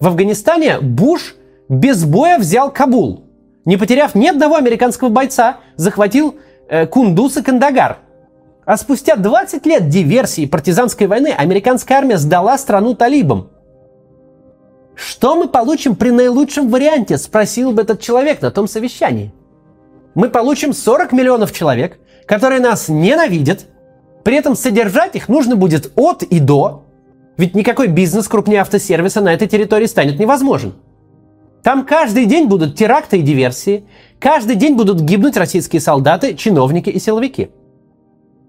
В 0.00 0.08
Афганистане 0.08 0.80
Буш 0.80 1.36
без 1.68 2.04
боя 2.04 2.38
взял 2.38 2.70
Кабул. 2.70 3.24
Не 3.64 3.76
потеряв 3.76 4.14
ни 4.14 4.26
одного 4.26 4.56
американского 4.56 5.08
бойца, 5.08 5.58
захватил 5.76 6.36
э, 6.68 6.86
Кундус 6.86 7.36
и 7.36 7.42
Кандагар. 7.42 7.98
А 8.64 8.76
спустя 8.76 9.16
20 9.16 9.66
лет 9.66 9.88
диверсии 9.88 10.44
и 10.44 10.46
партизанской 10.46 11.06
войны 11.06 11.28
американская 11.28 11.98
армия 11.98 12.18
сдала 12.18 12.56
страну 12.58 12.94
талибам. 12.94 13.50
Что 14.94 15.36
мы 15.36 15.48
получим 15.48 15.94
при 15.94 16.10
наилучшем 16.10 16.68
варианте, 16.68 17.18
спросил 17.18 17.72
бы 17.72 17.82
этот 17.82 18.00
человек 18.00 18.42
на 18.42 18.50
том 18.50 18.66
совещании. 18.66 19.32
Мы 20.14 20.28
получим 20.28 20.72
40 20.72 21.12
миллионов 21.12 21.52
человек, 21.52 21.98
которые 22.26 22.60
нас 22.60 22.88
ненавидят, 22.88 23.66
при 24.24 24.36
этом 24.36 24.56
содержать 24.56 25.14
их 25.14 25.28
нужно 25.28 25.56
будет 25.56 25.92
от 25.94 26.22
и 26.22 26.40
до, 26.40 26.84
ведь 27.36 27.54
никакой 27.54 27.86
бизнес 27.86 28.26
крупнее 28.26 28.60
автосервиса 28.60 29.20
на 29.20 29.32
этой 29.32 29.46
территории 29.46 29.86
станет 29.86 30.18
невозможен. 30.18 30.74
Там 31.68 31.84
каждый 31.84 32.24
день 32.24 32.46
будут 32.46 32.76
теракты 32.76 33.18
и 33.18 33.20
диверсии, 33.20 33.84
Каждый 34.18 34.56
день 34.56 34.74
будут 34.74 35.02
гибнуть 35.02 35.36
российские 35.36 35.82
солдаты, 35.82 36.34
чиновники 36.34 36.88
и 36.88 36.98
силовики. 36.98 37.50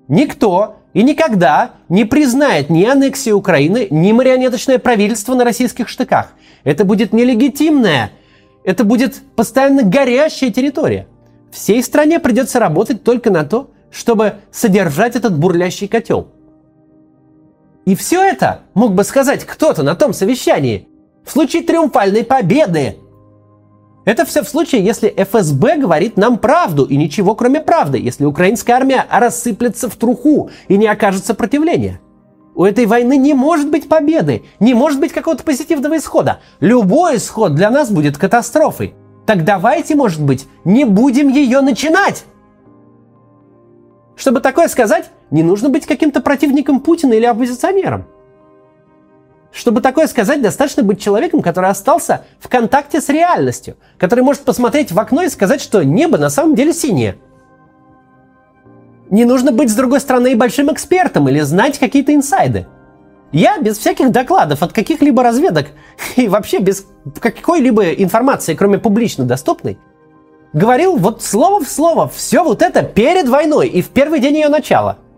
Никто 0.08 0.78
и 0.94 1.04
никогда 1.04 1.72
не 1.90 2.06
признает 2.06 2.70
ни 2.70 2.86
аннексию 2.86 3.36
Украины, 3.36 3.88
ни 3.90 4.14
марионеточное 4.14 4.80
правительство 4.80 5.36
на 5.36 5.44
российских 5.44 5.90
штыках. 5.90 6.32
Это 6.64 6.86
будет 6.86 7.12
нелегитимная, 7.12 8.12
это 8.64 8.86
будет 8.86 9.22
постоянно 9.36 9.84
горящая 9.84 10.52
территория. 10.52 11.06
Всей 11.52 11.84
стране 11.84 12.22
придется 12.22 12.58
работать 12.58 13.04
только 13.04 13.32
на 13.32 13.44
то, 13.44 13.70
чтобы 13.92 14.36
содержать 14.50 15.18
этот 15.18 15.38
бурлящий 15.38 15.90
котел. 15.90 16.30
И 17.84 17.98
все 17.98 18.24
это 18.24 18.62
мог 18.76 18.94
бы 18.94 19.04
сказать 19.04 19.44
кто-то 19.44 19.84
на 19.84 19.96
том 19.96 20.14
совещании. 20.14 20.88
В 21.26 21.32
случае 21.32 21.64
триумфальной 21.64 22.24
победы 22.24 22.96
это 24.06 24.26
все 24.26 24.44
в 24.44 24.50
случае, 24.50 24.84
если 24.84 25.10
ФСБ 25.10 25.78
говорит 25.78 26.18
нам 26.18 26.38
правду 26.38 26.86
и 26.86 26.96
ничего 26.96 27.36
кроме 27.36 27.62
правды, 27.62 28.00
если 28.00 28.26
украинская 28.26 28.76
армия 28.76 29.06
рассыплется 29.10 29.90
в 29.90 29.96
труху 29.96 30.50
и 30.68 30.78
не 30.78 30.88
окажет 30.88 31.26
сопротивления. 31.26 32.00
У 32.56 32.66
этой 32.66 32.86
войны 32.86 33.18
не 33.18 33.34
может 33.34 33.70
быть 33.70 33.88
победы, 33.88 34.44
не 34.60 34.74
может 34.74 35.00
быть 35.00 35.14
какого-то 35.14 35.44
позитивного 35.44 35.98
исхода. 35.98 36.40
Любой 36.60 37.18
исход 37.18 37.56
для 37.56 37.70
нас 37.70 37.90
будет 37.92 38.18
катастрофой. 38.18 38.96
Так 39.26 39.46
давайте, 39.46 39.96
может 39.96 40.22
быть, 40.22 40.48
не 40.66 40.86
будем 40.86 41.30
ее 41.30 41.62
начинать. 41.62 42.26
Чтобы 44.16 44.42
такое 44.42 44.68
сказать, 44.68 45.12
не 45.32 45.44
нужно 45.44 45.70
быть 45.70 45.86
каким-то 45.86 46.20
противником 46.20 46.80
Путина 46.82 47.14
или 47.14 47.26
оппозиционером. 47.26 48.06
Чтобы 49.52 49.82
такое 49.82 50.08
сказать, 50.08 50.42
достаточно 50.42 50.84
быть 50.84 51.02
человеком, 51.02 51.42
который 51.42 51.70
остался 51.70 52.26
в 52.40 52.48
контакте 52.48 53.02
с 53.02 53.10
реальностью, 53.10 53.78
который 53.98 54.24
может 54.24 54.42
посмотреть 54.42 54.92
в 54.92 55.00
окно 55.00 55.24
и 55.24 55.30
сказать, 55.30 55.62
что 55.62 55.84
небо 55.84 56.18
на 56.18 56.30
самом 56.30 56.56
деле 56.56 56.72
синее. 56.72 57.18
Не 59.10 59.26
нужно 59.26 59.52
быть, 59.52 59.72
с 59.72 59.76
другой 59.76 60.02
стороны, 60.02 60.32
и 60.32 60.36
большим 60.36 60.72
экспертом 60.72 61.28
или 61.30 61.40
знать 61.40 61.80
какие-то 61.80 62.14
инсайды. 62.14 62.68
Я 63.32 63.60
без 63.60 63.78
всяких 63.80 64.12
докладов 64.12 64.62
от 64.62 64.72
каких-либо 64.72 65.24
разведок 65.24 65.68
и 66.16 66.28
вообще 66.28 66.60
без 66.60 66.86
какой-либо 67.20 67.94
информации, 67.94 68.54
кроме 68.54 68.78
публично 68.78 69.26
доступной, 69.26 69.80
говорил 70.54 70.96
вот 70.96 71.24
слово 71.24 71.64
в 71.64 71.68
слово 71.68 72.08
все 72.08 72.44
вот 72.44 72.62
это 72.62 72.84
перед 72.84 73.28
войной 73.28 73.68
и 73.68 73.82
в 73.82 73.90
первый 73.90 74.20
день 74.20 74.36
ее 74.36 74.50
начала– 74.50 75.00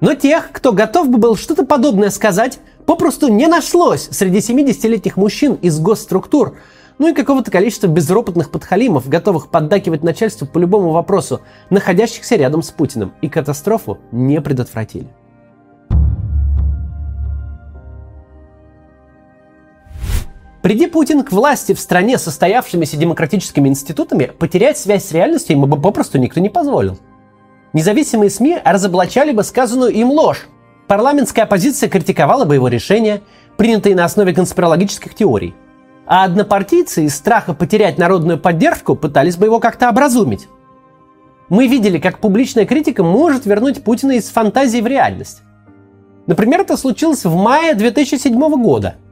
но 0.00 0.14
тех, 0.14 0.50
кто 0.52 0.72
готов 0.72 1.08
бы 1.08 1.18
был 1.18 1.36
что-то 1.36 1.64
подобное 1.64 2.10
сказать, 2.10 2.60
попросту 2.86 3.28
не 3.28 3.46
нашлось 3.46 4.08
среди 4.10 4.38
70-летних 4.38 5.16
мужчин 5.16 5.54
из 5.54 5.78
госструктур, 5.80 6.56
ну 6.98 7.08
и 7.08 7.12
какого-то 7.12 7.50
количества 7.50 7.86
безропотных 7.86 8.50
подхалимов, 8.50 9.08
готовых 9.08 9.50
поддакивать 9.50 10.02
начальству 10.02 10.46
по 10.46 10.58
любому 10.58 10.90
вопросу, 10.90 11.40
находящихся 11.70 12.36
рядом 12.36 12.62
с 12.62 12.70
Путиным, 12.70 13.12
и 13.22 13.28
катастрофу 13.28 13.98
не 14.10 14.40
предотвратили. 14.40 15.08
Приди 20.60 20.88
Путин 20.88 21.22
к 21.22 21.30
власти 21.30 21.72
в 21.72 21.78
стране, 21.78 22.18
состоявшимися 22.18 22.96
демократическими 22.96 23.68
институтами, 23.68 24.32
потерять 24.38 24.76
связь 24.76 25.06
с 25.06 25.12
реальностью 25.12 25.56
ему 25.56 25.66
бы 25.66 25.80
попросту 25.80 26.18
никто 26.18 26.40
не 26.40 26.50
позволил. 26.50 26.98
Независимые 27.72 28.30
СМИ 28.30 28.58
разоблачали 28.64 29.32
бы 29.32 29.42
сказанную 29.42 29.92
им 29.92 30.10
ложь. 30.10 30.46
Парламентская 30.86 31.44
оппозиция 31.44 31.88
критиковала 31.88 32.44
бы 32.44 32.54
его 32.54 32.68
решения, 32.68 33.20
принятые 33.56 33.94
на 33.94 34.04
основе 34.04 34.32
конспирологических 34.32 35.14
теорий. 35.14 35.54
А 36.06 36.24
однопартийцы 36.24 37.04
из 37.04 37.14
страха 37.14 37.52
потерять 37.52 37.98
народную 37.98 38.38
поддержку 38.38 38.96
пытались 38.96 39.36
бы 39.36 39.46
его 39.46 39.60
как-то 39.60 39.90
образумить. 39.90 40.48
Мы 41.50 41.66
видели, 41.66 41.98
как 41.98 42.18
публичная 42.18 42.64
критика 42.64 43.02
может 43.02 43.44
вернуть 43.44 43.84
Путина 43.84 44.12
из 44.12 44.28
фантазии 44.30 44.80
в 44.80 44.86
реальность. 44.86 45.42
Например, 46.26 46.60
это 46.60 46.76
случилось 46.76 47.24
в 47.24 47.34
мае 47.34 47.74
2007 47.74 48.62
года– 48.62 48.96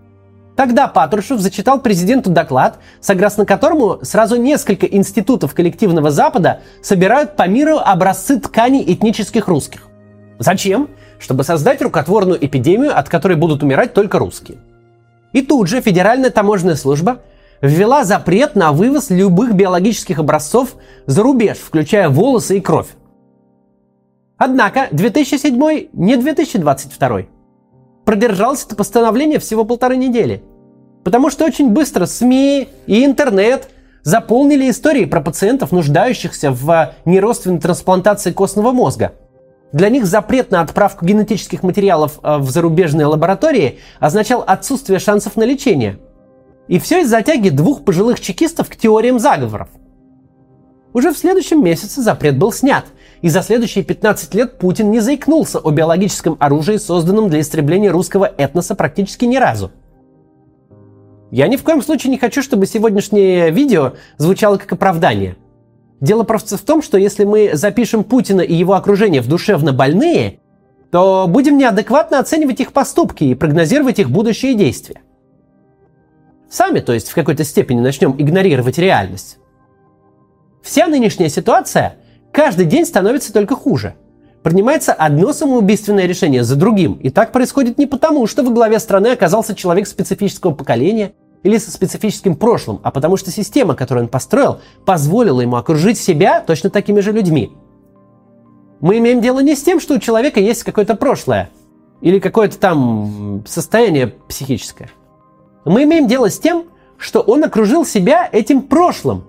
Тогда 0.56 0.88
Патрушев 0.88 1.38
зачитал 1.38 1.80
президенту 1.80 2.30
доклад, 2.30 2.78
согласно 3.00 3.44
которому 3.44 3.98
сразу 4.02 4.36
несколько 4.36 4.86
институтов 4.86 5.54
коллективного 5.54 6.10
Запада 6.10 6.60
собирают 6.82 7.36
по 7.36 7.46
миру 7.46 7.76
образцы 7.76 8.40
тканей 8.40 8.82
этнических 8.90 9.48
русских. 9.48 9.82
Зачем? 10.38 10.88
Чтобы 11.18 11.44
создать 11.44 11.82
рукотворную 11.82 12.44
эпидемию, 12.44 12.98
от 12.98 13.08
которой 13.10 13.36
будут 13.36 13.62
умирать 13.62 13.92
только 13.92 14.18
русские. 14.18 14.58
И 15.32 15.42
тут 15.42 15.68
же 15.68 15.82
Федеральная 15.82 16.30
таможенная 16.30 16.76
служба 16.76 17.20
ввела 17.60 18.04
запрет 18.04 18.54
на 18.54 18.72
вывоз 18.72 19.10
любых 19.10 19.54
биологических 19.54 20.18
образцов 20.18 20.76
за 21.04 21.22
рубеж, 21.22 21.58
включая 21.58 22.08
волосы 22.08 22.58
и 22.58 22.60
кровь. 22.60 22.88
Однако 24.38 24.88
2007 24.90 25.88
не 25.92 26.16
2022. 26.16 27.35
Продержалось 28.06 28.64
это 28.64 28.76
постановление 28.76 29.40
всего 29.40 29.64
полторы 29.64 29.96
недели. 29.96 30.44
Потому 31.02 31.28
что 31.28 31.44
очень 31.44 31.70
быстро 31.70 32.06
СМИ 32.06 32.68
и 32.86 33.04
интернет 33.04 33.68
заполнили 34.04 34.70
истории 34.70 35.06
про 35.06 35.20
пациентов, 35.20 35.72
нуждающихся 35.72 36.52
в 36.52 36.94
неродственной 37.04 37.60
трансплантации 37.60 38.30
костного 38.30 38.70
мозга. 38.70 39.12
Для 39.72 39.88
них 39.88 40.06
запрет 40.06 40.52
на 40.52 40.60
отправку 40.60 41.04
генетических 41.04 41.64
материалов 41.64 42.20
э, 42.22 42.38
в 42.38 42.48
зарубежные 42.48 43.06
лаборатории 43.06 43.80
означал 43.98 44.44
отсутствие 44.46 45.00
шансов 45.00 45.34
на 45.34 45.42
лечение. 45.42 45.98
И 46.68 46.78
все 46.78 47.00
из-за 47.00 47.22
тяги 47.22 47.48
двух 47.48 47.84
пожилых 47.84 48.20
чекистов 48.20 48.68
к 48.68 48.76
теориям 48.76 49.18
заговоров. 49.18 49.68
Уже 50.92 51.12
в 51.12 51.18
следующем 51.18 51.62
месяце 51.64 52.02
запрет 52.02 52.38
был 52.38 52.52
снят, 52.52 52.84
и 53.22 53.28
за 53.28 53.42
следующие 53.42 53.84
15 53.84 54.34
лет 54.34 54.58
Путин 54.58 54.90
не 54.90 55.00
заикнулся 55.00 55.58
о 55.58 55.70
биологическом 55.70 56.36
оружии, 56.38 56.76
созданном 56.76 57.28
для 57.28 57.40
истребления 57.40 57.90
русского 57.90 58.30
этноса 58.36 58.74
практически 58.74 59.24
ни 59.24 59.36
разу. 59.36 59.70
Я 61.30 61.48
ни 61.48 61.56
в 61.56 61.62
коем 61.62 61.82
случае 61.82 62.10
не 62.10 62.18
хочу, 62.18 62.42
чтобы 62.42 62.66
сегодняшнее 62.66 63.50
видео 63.50 63.94
звучало 64.16 64.58
как 64.58 64.72
оправдание. 64.72 65.36
Дело 66.00 66.24
просто 66.24 66.56
в 66.56 66.60
том, 66.60 66.82
что 66.82 66.98
если 66.98 67.24
мы 67.24 67.50
запишем 67.54 68.04
Путина 68.04 68.42
и 68.42 68.54
его 68.54 68.74
окружение 68.74 69.22
в 69.22 69.28
душевно 69.28 69.72
больные, 69.72 70.40
то 70.90 71.26
будем 71.28 71.58
неадекватно 71.58 72.20
оценивать 72.20 72.60
их 72.60 72.72
поступки 72.72 73.24
и 73.24 73.34
прогнозировать 73.34 73.98
их 73.98 74.10
будущие 74.10 74.54
действия. 74.54 75.00
Сами, 76.48 76.80
то 76.80 76.92
есть 76.92 77.08
в 77.08 77.14
какой-то 77.14 77.44
степени 77.44 77.80
начнем 77.80 78.14
игнорировать 78.16 78.78
реальность. 78.78 79.38
Вся 80.62 80.86
нынешняя 80.86 81.28
ситуация 81.28 81.96
каждый 82.36 82.66
день 82.66 82.84
становится 82.84 83.32
только 83.32 83.56
хуже. 83.56 83.94
Принимается 84.42 84.92
одно 84.92 85.32
самоубийственное 85.32 86.04
решение 86.04 86.44
за 86.44 86.54
другим. 86.54 86.92
И 86.92 87.08
так 87.08 87.32
происходит 87.32 87.78
не 87.78 87.86
потому, 87.86 88.26
что 88.26 88.42
во 88.42 88.50
главе 88.50 88.78
страны 88.78 89.06
оказался 89.08 89.54
человек 89.54 89.86
специфического 89.86 90.52
поколения 90.52 91.14
или 91.42 91.56
со 91.56 91.70
специфическим 91.70 92.36
прошлым, 92.36 92.78
а 92.82 92.90
потому 92.90 93.16
что 93.16 93.30
система, 93.30 93.74
которую 93.74 94.04
он 94.04 94.10
построил, 94.10 94.60
позволила 94.84 95.40
ему 95.40 95.56
окружить 95.56 95.98
себя 95.98 96.42
точно 96.42 96.68
такими 96.68 97.00
же 97.00 97.10
людьми. 97.10 97.52
Мы 98.80 98.98
имеем 98.98 99.22
дело 99.22 99.40
не 99.40 99.56
с 99.56 99.62
тем, 99.62 99.80
что 99.80 99.94
у 99.94 99.98
человека 99.98 100.38
есть 100.38 100.62
какое-то 100.62 100.94
прошлое 100.94 101.48
или 102.02 102.18
какое-то 102.18 102.58
там 102.58 103.44
состояние 103.46 104.08
психическое. 104.28 104.90
Мы 105.64 105.84
имеем 105.84 106.06
дело 106.06 106.28
с 106.28 106.38
тем, 106.38 106.66
что 106.98 107.22
он 107.22 107.44
окружил 107.44 107.86
себя 107.86 108.28
этим 108.30 108.60
прошлым, 108.60 109.24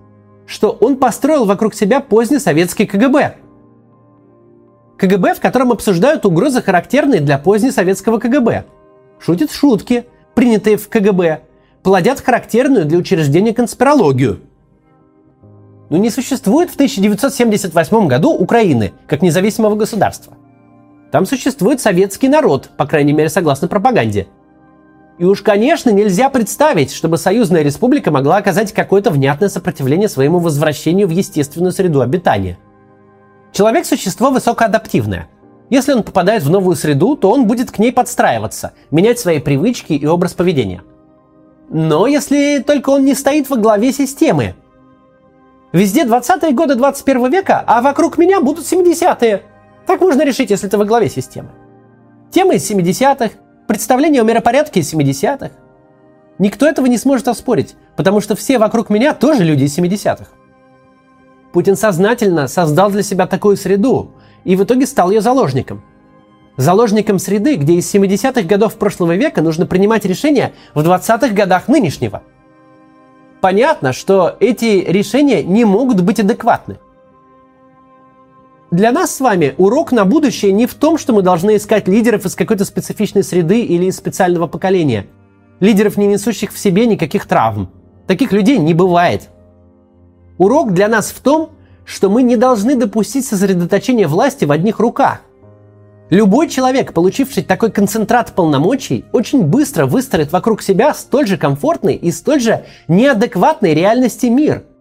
что 0.48 0.70
он 0.80 0.96
построил 0.96 1.44
вокруг 1.44 1.74
себя 1.74 2.00
поздний 2.00 2.38
советский 2.38 2.86
КГБ. 2.86 3.36
КГБ, 4.96 5.34
в 5.34 5.40
котором 5.40 5.70
обсуждают 5.70 6.24
угрозы, 6.24 6.62
характерные 6.62 7.20
для 7.20 7.38
позднесоветского 7.38 8.18
КГБ. 8.18 8.64
Шутят 9.20 9.52
шутки, 9.52 10.06
принятые 10.34 10.78
в 10.78 10.88
КГБ, 10.88 11.42
плодят 11.82 12.20
характерную 12.20 12.86
для 12.86 12.98
учреждения 12.98 13.52
конспирологию. 13.52 14.40
Но 15.90 15.98
не 15.98 16.08
существует 16.08 16.70
в 16.70 16.74
1978 16.74 18.08
году 18.08 18.32
Украины 18.32 18.94
как 19.06 19.20
независимого 19.20 19.74
государства. 19.74 20.32
Там 21.12 21.26
существует 21.26 21.80
советский 21.80 22.28
народ, 22.28 22.70
по 22.76 22.86
крайней 22.86 23.12
мере 23.12 23.28
согласно 23.28 23.68
пропаганде– 23.68 24.28
и 25.18 25.24
уж, 25.24 25.42
конечно, 25.42 25.90
нельзя 25.90 26.30
представить, 26.30 26.92
чтобы 26.92 27.18
союзная 27.18 27.62
республика 27.62 28.12
могла 28.12 28.36
оказать 28.36 28.72
какое-то 28.72 29.10
внятное 29.10 29.48
сопротивление 29.48 30.08
своему 30.08 30.38
возвращению 30.38 31.08
в 31.08 31.10
естественную 31.10 31.72
среду 31.72 32.00
обитания. 32.00 32.56
Человек– 33.52 33.84
существо 33.86 34.30
высокоадаптивное. 34.30 35.28
Если 35.70 35.92
он 35.92 36.04
попадает 36.04 36.44
в 36.44 36.50
новую 36.50 36.76
среду, 36.76 37.16
то 37.16 37.32
он 37.32 37.46
будет 37.46 37.72
к 37.72 37.78
ней 37.78 37.92
подстраиваться, 37.92 38.72
менять 38.92 39.18
свои 39.18 39.40
привычки 39.40 39.92
и 39.92 40.06
образ 40.06 40.34
поведения. 40.34 40.82
Но 41.68 42.06
если 42.06 42.62
только 42.64 42.90
он 42.90 43.04
не 43.04 43.14
стоит 43.14 43.50
во 43.50 43.56
главе 43.56 43.92
системы. 43.92 44.54
Везде 45.72 46.04
20-е 46.04 46.52
годы 46.52 46.76
21 46.76 47.30
века, 47.30 47.62
а 47.66 47.82
вокруг 47.82 48.16
меня 48.18 48.40
будут 48.40 48.64
70-е. 48.64 49.42
Так 49.86 50.00
можно 50.00 50.24
решить, 50.24 50.50
если 50.50 50.68
ты 50.68 50.78
во 50.78 50.84
главе 50.84 51.10
системы. 51.10 51.50
Темы 52.30 52.54
из 52.54 52.70
70-х, 52.70 53.30
представление 53.68 54.22
о 54.22 54.24
миропорядке 54.24 54.80
70-х. 54.80 55.50
Никто 56.38 56.66
этого 56.66 56.86
не 56.86 56.96
сможет 56.96 57.28
оспорить, 57.28 57.76
потому 57.96 58.20
что 58.20 58.34
все 58.34 58.58
вокруг 58.58 58.90
меня 58.90 59.12
тоже 59.12 59.44
люди 59.44 59.64
из 59.64 59.78
70-х. 59.78 60.24
Путин 61.52 61.76
сознательно 61.76 62.48
создал 62.48 62.90
для 62.90 63.02
себя 63.02 63.26
такую 63.26 63.56
среду 63.56 64.12
и 64.44 64.56
в 64.56 64.64
итоге 64.64 64.86
стал 64.86 65.10
ее 65.10 65.20
заложником. 65.20 65.82
Заложником 66.56 67.18
среды, 67.18 67.56
где 67.56 67.74
из 67.74 67.94
70-х 67.94 68.42
годов 68.42 68.74
прошлого 68.76 69.14
века 69.14 69.42
нужно 69.42 69.66
принимать 69.66 70.04
решения 70.04 70.54
в 70.74 70.80
20-х 70.80 71.28
годах 71.28 71.68
нынешнего. 71.68 72.22
Понятно, 73.40 73.92
что 73.92 74.34
эти 74.40 74.84
решения 74.88 75.42
не 75.42 75.64
могут 75.64 76.00
быть 76.00 76.20
адекватны. 76.20 76.78
Для 78.70 78.92
нас 78.92 79.14
с 79.14 79.20
вами 79.20 79.54
урок 79.56 79.92
на 79.92 80.04
будущее 80.04 80.52
не 80.52 80.66
в 80.66 80.74
том, 80.74 80.98
что 80.98 81.14
мы 81.14 81.22
должны 81.22 81.56
искать 81.56 81.88
лидеров 81.88 82.26
из 82.26 82.34
какой-то 82.34 82.66
специфичной 82.66 83.24
среды 83.24 83.62
или 83.62 83.86
из 83.86 83.96
специального 83.96 84.46
поколения. 84.46 85.06
Лидеров, 85.58 85.96
не 85.96 86.06
несущих 86.06 86.52
в 86.52 86.58
себе 86.58 86.84
никаких 86.84 87.24
травм. 87.24 87.70
Таких 88.06 88.30
людей 88.30 88.58
не 88.58 88.74
бывает. 88.74 89.30
Урок 90.36 90.74
для 90.74 90.88
нас 90.88 91.10
в 91.10 91.20
том, 91.20 91.50
что 91.86 92.10
мы 92.10 92.22
не 92.22 92.36
должны 92.36 92.76
допустить 92.76 93.24
сосредоточения 93.24 94.06
власти 94.06 94.44
в 94.44 94.52
одних 94.52 94.80
руках. 94.80 95.22
Любой 96.10 96.48
человек, 96.48 96.92
получивший 96.92 97.44
такой 97.44 97.70
концентрат 97.70 98.32
полномочий, 98.34 99.06
очень 99.12 99.44
быстро 99.44 99.86
выстроит 99.86 100.30
вокруг 100.30 100.60
себя 100.60 100.92
столь 100.92 101.26
же 101.26 101.38
комфортный 101.38 101.94
и 101.94 102.10
столь 102.12 102.40
же 102.40 102.64
неадекватный 102.86 103.72
реальности 103.72 104.26
мир– 104.26 104.64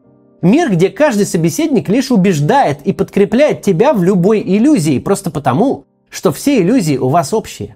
Мир, 0.41 0.71
где 0.71 0.89
каждый 0.89 1.25
собеседник 1.25 1.89
лишь 1.89 2.11
убеждает 2.11 2.81
и 2.85 2.93
подкрепляет 2.93 3.63
тебя 3.63 3.93
в 3.93 4.03
любой 4.03 4.41
иллюзии, 4.41 4.99
просто 4.99 5.31
потому, 5.31 5.85
что 6.09 6.31
все 6.31 6.61
иллюзии 6.61 6.97
у 6.97 7.09
вас 7.09 7.33
общие. 7.33 7.75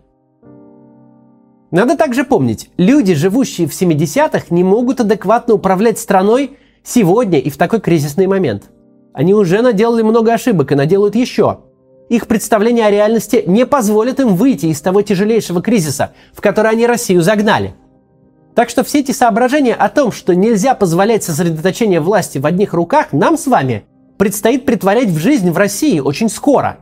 Надо 1.72 1.98
также 1.98 2.24
помнить, 2.24 2.70
люди, 2.78 3.16
живущие 3.16 3.68
в 3.68 3.72
70-х, 3.72 4.48
не 4.52 4.64
могут 4.64 5.00
адекватно 5.00 5.56
управлять 5.56 5.98
страной 5.98 6.58
сегодня 6.84 7.40
и 7.40 7.50
в 7.50 7.58
такой 7.58 7.82
кризисный 7.82 8.28
момент. 8.28 8.70
Они 9.14 9.34
уже 9.34 9.62
наделали 9.62 10.04
много 10.04 10.34
ошибок 10.34 10.72
и 10.72 10.76
наделают 10.76 11.16
еще. 11.16 11.62
Их 12.10 12.28
представление 12.28 12.86
о 12.86 12.92
реальности 12.92 13.44
не 13.48 13.66
позволит 13.66 14.20
им 14.20 14.36
выйти 14.36 14.68
из 14.68 14.82
того 14.82 15.02
тяжелейшего 15.02 15.62
кризиса, 15.62 16.14
в 16.34 16.42
который 16.42 16.72
они 16.72 16.86
Россию 16.86 17.22
загнали. 17.22 17.74
Так 18.56 18.70
что 18.70 18.84
все 18.84 19.00
эти 19.00 19.12
соображения 19.12 19.74
о 19.74 19.90
том, 19.90 20.12
что 20.12 20.36
нельзя 20.36 20.76
позволять 20.76 21.24
сосредоточение 21.24 22.02
власти 22.02 22.38
в 22.38 22.46
одних 22.46 22.74
руках, 22.74 23.14
нам 23.14 23.38
с 23.38 23.48
вами 23.48 23.86
предстоит 24.18 24.66
притворять 24.66 25.10
в 25.10 25.18
жизнь 25.18 25.50
в 25.52 25.58
России 25.58 26.00
очень 26.00 26.30
скоро. 26.30 26.78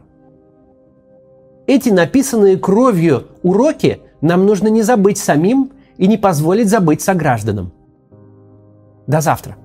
Эти 1.68 1.90
написанные 1.90 2.58
кровью 2.58 3.28
уроки 3.44 4.02
нам 4.22 4.46
нужно 4.46 4.68
не 4.68 4.82
забыть 4.82 5.20
самим 5.20 5.72
и 5.98 6.08
не 6.08 6.18
позволить 6.18 6.70
забыть 6.70 7.02
согражданам. 7.02 7.72
До 9.06 9.22
завтра. 9.22 9.56